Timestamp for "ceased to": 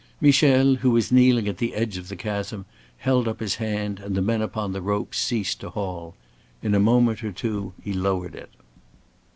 5.13-5.69